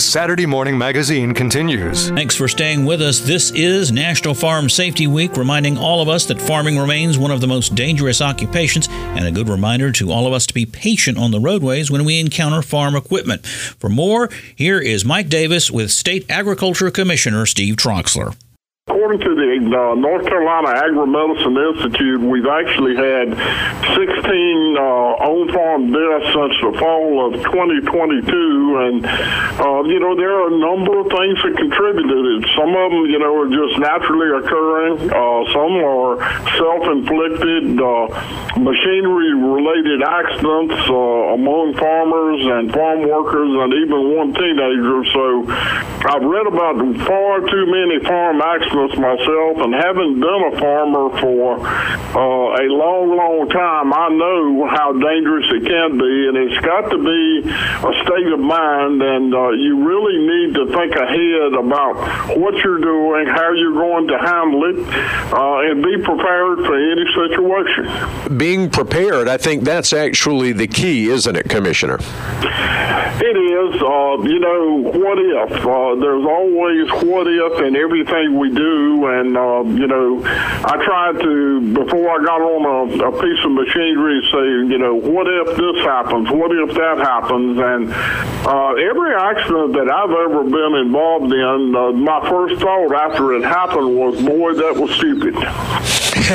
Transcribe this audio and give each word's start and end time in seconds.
Saturday 0.00 0.46
Morning 0.46 0.78
Magazine 0.78 1.34
continues. 1.34 2.10
Thanks 2.10 2.36
for 2.36 2.46
staying 2.46 2.84
with 2.84 3.02
us. 3.02 3.18
This 3.18 3.50
is 3.50 3.90
National 3.90 4.32
Farm 4.32 4.68
Safety 4.68 5.06
Week, 5.06 5.36
reminding 5.36 5.76
all 5.76 6.00
of 6.00 6.08
us 6.08 6.24
that 6.26 6.40
farming 6.40 6.78
remains 6.78 7.18
one 7.18 7.30
of 7.30 7.40
the 7.40 7.46
most 7.46 7.74
dangerous 7.74 8.22
occupations, 8.22 8.88
and 8.88 9.26
a 9.26 9.32
good 9.32 9.48
reminder 9.48 9.90
to 9.92 10.12
all 10.12 10.26
of 10.26 10.32
us 10.32 10.46
to 10.46 10.54
be 10.54 10.66
patient 10.66 11.18
on 11.18 11.32
the 11.32 11.40
roadways 11.40 11.90
when 11.90 12.04
we 12.04 12.20
encounter 12.20 12.62
farm 12.62 12.94
equipment. 12.94 13.44
For 13.46 13.88
more, 13.88 14.30
here 14.54 14.78
is 14.78 15.04
Mike 15.04 15.28
Davis 15.28 15.70
with 15.70 15.90
State 15.90 16.30
Agriculture 16.30 16.90
Commissioner 16.90 17.44
Steve 17.44 17.76
Troxler. 17.76 18.36
According 18.88 19.20
to 19.20 19.34
the 19.36 19.52
uh, 19.68 19.94
North 20.00 20.24
Carolina 20.24 20.72
Agri-Medicine 20.80 21.60
Institute, 21.60 22.24
we've 22.24 22.48
actually 22.48 22.96
had 22.96 23.36
16 23.36 24.00
uh, 24.00 25.28
on-farm 25.28 25.92
deaths 25.92 26.32
since 26.32 26.56
the 26.64 26.72
fall 26.80 27.28
of 27.28 27.36
2022, 27.36 27.84
and 27.84 29.04
uh, 29.60 29.84
you 29.84 30.00
know 30.00 30.16
there 30.16 30.32
are 30.40 30.48
a 30.48 30.56
number 30.56 31.04
of 31.04 31.06
things 31.12 31.36
that 31.44 31.52
contributed. 31.60 32.48
Some 32.56 32.72
of 32.72 32.88
them, 32.88 33.04
you 33.12 33.20
know, 33.20 33.44
are 33.44 33.52
just 33.52 33.76
naturally 33.76 34.32
occurring. 34.40 35.04
Uh, 35.04 35.40
some 35.52 35.74
are 35.84 36.16
self-inflicted, 36.56 37.76
uh, 37.76 38.08
machinery-related 38.56 40.00
accidents 40.00 40.80
uh, 40.88 41.36
among 41.36 41.76
farmers 41.76 42.40
and 42.40 42.72
farm 42.72 43.04
workers, 43.04 43.52
and 43.52 43.68
even 43.84 44.16
one 44.16 44.32
teenager. 44.32 45.04
So 45.12 45.44
I've 45.98 46.22
read 46.22 46.46
about 46.46 46.78
far 47.06 47.40
too 47.40 47.66
many 47.66 47.98
farm 48.04 48.40
accidents 48.40 48.96
myself, 48.96 49.58
and 49.58 49.74
having 49.74 50.20
been 50.20 50.42
a 50.52 50.60
farmer 50.60 51.10
for 51.18 51.58
uh, 51.58 52.62
a 52.62 52.66
long, 52.70 53.16
long 53.16 53.48
time, 53.48 53.92
I 53.92 54.08
know 54.08 54.66
how 54.70 54.92
dangerous 54.92 55.46
it 55.50 55.66
can 55.66 55.98
be, 55.98 56.28
and 56.28 56.36
it's 56.38 56.64
got 56.64 56.90
to 56.90 56.98
be 56.98 57.50
a 57.50 57.92
state 58.06 58.30
of 58.32 58.38
mind, 58.38 59.02
and 59.02 59.34
uh, 59.34 59.50
you 59.50 59.82
really 59.82 60.18
need 60.22 60.54
to 60.54 60.66
think 60.70 60.94
ahead 60.94 61.54
about 61.58 62.38
what 62.38 62.54
you're 62.62 62.80
doing, 62.80 63.26
how 63.26 63.52
you're 63.52 63.74
going 63.74 64.06
to 64.08 64.18
handle 64.18 64.64
it, 64.70 64.78
uh, 65.34 65.66
and 65.66 65.82
be 65.82 65.98
prepared 65.98 66.58
for 66.62 66.78
any 66.78 67.06
situation. 67.10 68.38
Being 68.38 68.70
prepared, 68.70 69.26
I 69.26 69.36
think 69.36 69.64
that's 69.64 69.92
actually 69.92 70.52
the 70.52 70.68
key, 70.68 71.10
isn't 71.10 71.34
it, 71.34 71.48
Commissioner? 71.48 71.98
It 73.20 73.36
is. 73.36 73.82
Uh, 73.82 74.22
you 74.22 74.38
know, 74.38 74.78
what 74.94 75.18
if? 75.18 75.66
Uh, 75.88 75.94
there's 75.96 76.24
always 76.24 76.90
what 77.08 77.26
if 77.26 77.60
in 77.64 77.76
everything 77.76 78.38
we 78.38 78.50
do. 78.50 79.06
And, 79.06 79.36
uh, 79.36 79.62
you 79.64 79.86
know, 79.86 80.22
I 80.24 80.76
tried 80.84 81.20
to, 81.22 81.60
before 81.72 82.10
I 82.10 82.24
got 82.24 82.40
on 82.40 82.62
a, 82.66 83.08
a, 83.08 83.12
piece 83.20 83.44
of 83.44 83.52
machinery, 83.52 84.20
say, 84.30 84.72
you 84.72 84.78
know, 84.78 84.94
what 84.94 85.26
if 85.26 85.56
this 85.56 85.84
happens? 85.84 86.30
What 86.30 86.52
if 86.52 86.74
that 86.74 86.98
happens? 86.98 87.58
And 87.58 87.92
uh, 88.46 88.72
every 88.74 89.14
accident 89.14 89.72
that 89.74 89.90
I've 89.90 90.10
ever 90.10 90.44
been 90.44 90.74
involved 90.86 91.32
in, 91.32 91.74
uh, 91.74 91.92
my 91.92 92.28
first 92.28 92.60
thought 92.60 92.92
after 92.94 93.34
it 93.34 93.44
happened 93.44 93.96
was, 93.96 94.20
boy, 94.22 94.54
that 94.54 94.76
was 94.76 94.90
stupid. 94.92 95.34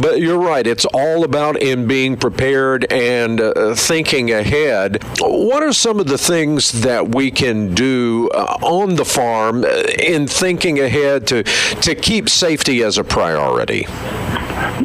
but 0.00 0.20
you're 0.20 0.38
right. 0.38 0.66
It's 0.66 0.86
all 0.86 1.24
about 1.24 1.60
in 1.60 1.86
being 1.86 2.16
prepared 2.16 2.90
and 2.90 3.40
uh, 3.40 3.74
thinking 3.74 4.30
ahead. 4.30 5.02
What 5.20 5.62
are 5.62 5.72
some 5.72 6.00
of 6.00 6.06
the 6.06 6.16
things 6.16 6.72
that 6.82 7.08
we 7.18 7.32
can 7.32 7.74
do 7.74 8.28
uh, 8.32 8.56
on 8.62 8.94
the 8.94 9.04
farm 9.04 9.64
uh, 9.64 9.82
in 9.98 10.28
thinking 10.28 10.78
ahead 10.78 11.26
to 11.26 11.42
to 11.82 11.96
keep 11.96 12.28
safety 12.28 12.84
as 12.84 12.96
a 12.96 13.02
priority? 13.02 13.88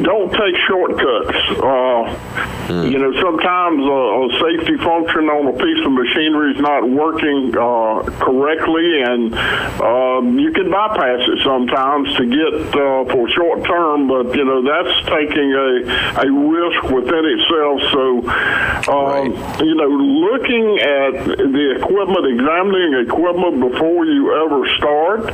Don't 0.02 0.32
take 0.32 0.56
shortcuts. 0.68 1.38
Uh, 1.58 2.04
mm. 2.68 2.92
You 2.92 3.00
know, 3.00 3.14
sometimes 3.22 3.80
a, 3.86 4.02
a, 4.18 4.24
safety 4.42 4.78
function 4.78 5.30
on 5.30 5.54
a 5.54 5.56
piece 5.58 5.82
of 5.86 5.92
machinery 5.92 6.56
is 6.56 6.62
not 6.62 6.88
working 6.88 7.54
uh, 7.56 8.02
correctly, 8.20 9.02
and 9.02 9.34
uh, 9.34 10.22
you 10.40 10.52
can 10.52 10.70
bypass 10.72 11.22
it 11.30 11.40
sometimes 11.44 12.16
to 12.18 12.26
get 12.26 12.54
uh, 12.74 13.06
for 13.12 13.30
short 13.30 13.64
term. 13.66 14.08
But 14.08 14.36
you 14.36 14.46
know, 14.46 14.64
that's 14.66 14.94
taking 15.08 15.54
a 15.54 15.70
a 16.22 16.28
risk 16.30 16.84
within 16.90 17.24
itself. 17.26 17.78
So, 17.94 18.04
um, 18.90 19.06
right. 19.06 19.66
you 19.66 19.76
know, 19.76 19.90
looking 19.90 20.80
at 20.80 21.14
the 21.38 21.66
equipment, 21.78 22.26
examining 22.28 23.06
equipment 23.06 23.72
before 23.72 24.06
you 24.06 24.34
ever 24.46 24.68
start, 24.78 25.34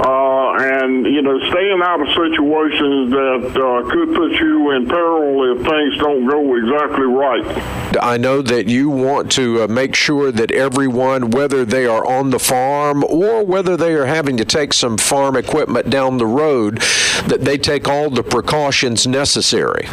uh, 0.00 0.52
and 0.58 1.04
you 1.04 1.20
know, 1.20 1.38
staying 1.50 1.80
out 1.84 2.00
of 2.00 2.08
situations 2.08 3.10
that 3.10 3.52
uh, 3.52 3.90
could 3.90 4.14
put 4.14 4.32
you 4.32 4.70
in 4.70 4.86
peril 4.88 5.56
if 5.56 5.66
things 5.66 5.98
don't 5.98 6.26
go 6.26 6.56
exactly 6.56 7.04
right. 7.04 8.00
I 8.02 8.16
know 8.16 8.40
that 8.40 8.66
you 8.66 8.88
want 8.88 9.30
to 9.32 9.62
uh, 9.62 9.68
make 9.68 9.94
sure 9.94 10.32
that 10.32 10.50
everyone, 10.52 11.30
whether 11.30 11.66
they 11.66 11.86
are 11.86 12.06
on 12.06 12.30
the 12.30 12.38
farm 12.38 13.04
or 13.04 13.44
whether 13.44 13.76
they 13.76 13.94
are 13.94 14.06
having 14.06 14.38
to 14.38 14.44
take 14.44 14.72
some 14.72 14.96
farm 14.96 15.36
equipment 15.36 15.90
down 15.90 16.16
the 16.16 16.26
road, 16.26 16.78
that 17.26 17.42
they 17.42 17.58
take 17.58 17.86
all 17.86 18.08
the 18.08 18.22
precautions 18.22 19.06
necessary. 19.06 19.86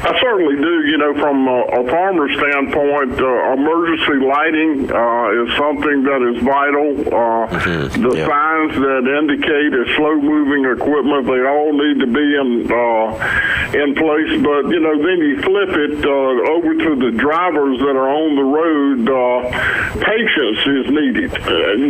I 0.00 0.16
certainly 0.16 0.56
do. 0.56 0.74
You 0.88 0.96
know, 0.96 1.12
from 1.12 1.46
a, 1.46 1.60
a 1.76 1.90
farmer's 1.90 2.32
standpoint, 2.32 3.20
uh, 3.20 3.52
emergency 3.52 4.16
lighting 4.24 4.88
uh, 4.88 5.44
is 5.44 5.48
something 5.60 6.08
that 6.08 6.20
is 6.24 6.40
vital. 6.40 6.88
Uh, 7.04 7.44
mm-hmm. 7.52 8.08
The 8.08 8.12
yeah. 8.16 8.24
signs 8.24 8.80
that 8.80 9.04
indicate 9.04 9.76
a 9.76 9.84
slow-moving 10.00 10.64
equipment, 10.72 11.28
they 11.28 11.44
all 11.44 11.76
need 11.76 12.00
to 12.00 12.08
be 12.08 12.26
in 12.32 12.64
uh, 12.72 13.76
in 13.76 13.92
place. 13.92 14.40
But 14.40 14.72
you 14.72 14.80
know, 14.80 14.96
then 15.04 15.20
you 15.20 15.36
flip 15.44 15.68
it 15.68 16.00
uh, 16.00 16.56
over 16.56 16.72
to 16.80 16.90
the 16.96 17.12
drivers 17.20 17.76
that 17.84 17.92
are 17.92 18.08
on 18.08 18.40
the 18.40 18.48
road. 18.48 19.04
Uh, 19.04 19.52
patience 20.00 20.60
is 20.64 20.86
needed. 20.96 21.28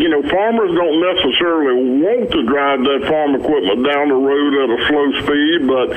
you 0.03 0.11
know, 0.11 0.23
farmers 0.27 0.75
don't 0.75 0.99
necessarily 0.99 2.03
want 2.03 2.27
to 2.35 2.43
drive 2.43 2.83
that 2.83 3.07
farm 3.07 3.39
equipment 3.39 3.87
down 3.87 4.11
the 4.11 4.19
road 4.19 4.51
at 4.51 4.69
a 4.75 4.79
slow 4.91 5.07
speed, 5.23 5.59
but 5.71 5.95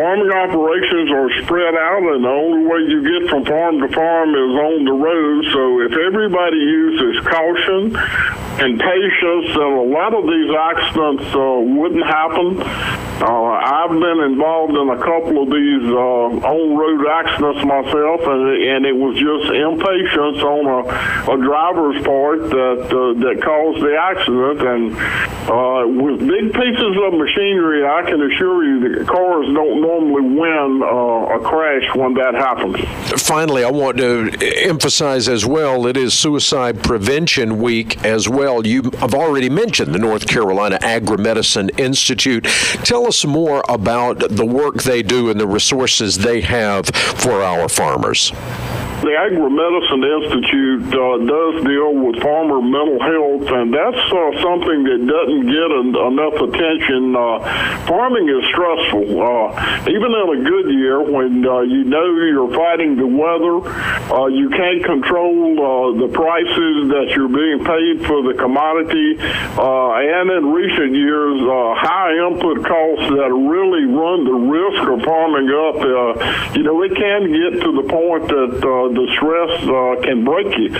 farming 0.00 0.32
operations 0.32 1.09
are 1.12 1.30
spread 1.42 1.74
out, 1.74 2.02
and 2.14 2.24
the 2.24 2.28
only 2.28 2.66
way 2.66 2.80
you 2.88 3.02
get 3.02 3.30
from 3.30 3.44
farm 3.44 3.80
to 3.80 3.88
farm 3.88 4.30
is 4.30 4.54
on 4.58 4.84
the 4.84 4.92
road. 4.92 5.44
So 5.52 5.80
if 5.82 5.92
everybody 5.92 6.56
uses 6.56 7.26
caution 7.26 7.96
and 8.60 8.78
patience, 8.78 9.46
then 9.54 9.72
a 9.72 9.82
lot 9.82 10.14
of 10.14 10.24
these 10.26 10.50
accidents 10.50 11.24
uh, 11.34 11.60
wouldn't 11.78 12.04
happen. 12.04 12.99
Uh, 13.20 13.52
I've 13.52 13.90
been 13.90 14.20
involved 14.32 14.72
in 14.72 14.88
a 14.88 14.96
couple 14.96 15.42
of 15.42 15.50
these 15.50 15.84
uh, 15.92 16.40
on-road 16.40 17.06
accidents 17.06 17.62
myself, 17.64 18.20
and, 18.24 18.64
and 18.64 18.86
it 18.86 18.96
was 18.96 19.12
just 19.20 19.52
impatience 19.52 20.40
on 20.40 20.64
a, 20.64 21.32
a 21.32 21.36
driver's 21.36 22.00
part 22.02 22.40
that 22.48 22.80
uh, 22.88 23.12
that 23.20 23.42
caused 23.44 23.82
the 23.84 23.92
accident. 23.92 24.62
And 24.64 24.96
uh, 25.50 26.02
with 26.02 26.26
big 26.26 26.54
pieces 26.54 26.96
of 27.04 27.12
machinery, 27.12 27.84
I 27.84 28.08
can 28.08 28.22
assure 28.22 28.64
you 28.64 28.96
that 28.96 29.06
cars 29.06 29.46
don't 29.52 29.82
normally 29.82 30.40
win 30.40 30.80
uh, 30.82 31.36
a 31.36 31.40
crash 31.40 31.94
when 31.94 32.14
that 32.14 32.34
happens. 32.34 32.80
Finally, 33.20 33.64
I 33.64 33.70
want 33.70 33.98
to 33.98 34.30
emphasize 34.64 35.28
as 35.28 35.44
well 35.44 35.86
it 35.86 35.96
is 35.98 36.14
Suicide 36.14 36.82
Prevention 36.82 37.60
Week 37.60 38.02
as 38.02 38.30
well. 38.30 38.66
You 38.66 38.90
have 38.98 39.14
already 39.14 39.50
mentioned 39.50 39.94
the 39.94 39.98
North 39.98 40.26
Carolina 40.26 40.78
Agri-Medicine 40.80 41.70
Institute. 41.76 42.44
Tell 42.84 43.09
us 43.10 43.24
more 43.24 43.60
about 43.68 44.20
the 44.20 44.46
work 44.46 44.84
they 44.84 45.02
do 45.02 45.30
and 45.30 45.40
the 45.40 45.46
resources 45.46 46.16
they 46.16 46.40
have 46.40 46.86
for 46.86 47.42
our 47.42 47.68
farmers. 47.68 48.30
The 49.00 49.16
Agri-Medicine 49.16 50.04
Institute 50.04 50.92
uh, 50.92 51.24
does 51.24 51.64
deal 51.64 51.88
with 51.96 52.20
farmer 52.20 52.60
mental 52.60 53.00
health, 53.00 53.48
and 53.48 53.72
that's 53.72 53.96
uh, 53.96 54.44
something 54.44 54.84
that 54.84 55.00
doesn't 55.08 55.44
get 55.48 55.68
en- 55.72 55.96
enough 55.96 56.36
attention. 56.36 57.16
Uh, 57.16 57.40
farming 57.88 58.28
is 58.28 58.44
stressful. 58.52 59.08
Uh, 59.16 59.88
even 59.88 60.12
in 60.12 60.26
a 60.36 60.40
good 60.44 60.68
year, 60.76 61.00
when 61.00 61.48
uh, 61.48 61.64
you 61.64 61.88
know 61.88 62.04
you're 62.28 62.52
fighting 62.52 63.00
the 63.00 63.08
weather, 63.08 63.64
uh, 64.12 64.28
you 64.28 64.52
can't 64.52 64.84
control 64.84 65.96
the 65.96 66.08
prices 66.12 66.92
that 66.92 67.16
you're 67.16 67.32
being 67.32 67.64
paid 67.64 68.04
for 68.04 68.20
the 68.20 68.36
commodity, 68.36 69.16
and 69.16 70.28
in 70.28 70.52
recent 70.52 70.92
years, 70.92 71.40
high 71.80 72.12
input 72.28 72.68
costs 72.68 73.08
that 73.16 73.32
really 73.32 73.88
run 73.88 74.28
the 74.28 74.38
risk 74.44 74.82
of 74.92 75.00
farming 75.08 75.48
up. 75.48 76.54
you 76.54 76.62
know, 76.68 76.82
it 76.84 76.92
can 76.92 77.32
get 77.32 77.64
to 77.64 77.72
the 77.80 77.88
point 77.88 78.28
that 78.28 78.89
the 78.94 79.06
stress 79.16 79.52
uh, 79.68 80.02
can 80.02 80.24
break 80.24 80.50
you. 80.58 80.70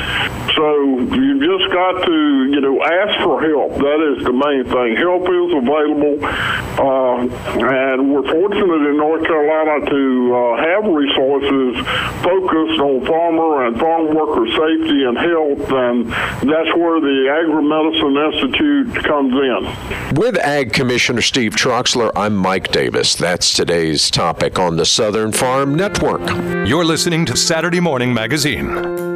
So 0.54 0.66
you 1.14 1.40
just 1.40 1.72
got 1.72 2.04
to, 2.04 2.18
you 2.50 2.60
know, 2.60 2.82
ask 2.82 3.22
for 3.22 3.40
help. 3.40 3.76
That 3.78 4.00
is 4.12 4.24
the 4.24 4.32
main 4.32 4.64
thing. 4.64 4.96
Help 4.96 5.24
is 5.28 5.50
available, 5.54 6.18
uh, 6.24 7.26
and 7.64 8.12
we're 8.12 8.28
fortunate 8.28 8.82
in 8.90 8.96
North 8.96 9.24
Carolina 9.24 9.86
to 9.88 10.34
uh, 10.34 10.56
have 10.58 10.84
resources 10.84 11.76
focused 12.22 12.80
on 12.80 13.06
farmer 13.06 13.66
and 13.66 13.78
farm 13.78 14.14
worker 14.14 14.46
safety 14.46 15.04
and 15.04 15.16
health, 15.16 15.70
and 15.70 16.06
that's 16.50 16.72
where 16.76 17.00
the 17.00 17.18
Agri-Medicine 17.40 18.16
Institute 18.16 19.04
comes 19.04 19.34
in. 19.34 20.16
With 20.16 20.36
Ag 20.38 20.72
Commissioner 20.72 21.22
Steve 21.22 21.54
Troxler, 21.54 22.10
I'm 22.16 22.36
Mike 22.36 22.72
Davis. 22.72 23.14
That's 23.14 23.52
today's 23.54 24.10
topic 24.10 24.58
on 24.58 24.76
the 24.76 24.86
Southern 24.86 25.32
Farm 25.32 25.74
Network. 25.74 26.20
You're 26.66 26.84
listening 26.84 27.24
to 27.26 27.36
Saturday 27.36 27.80
Morning 28.00 28.14
Magazine. 28.14 29.09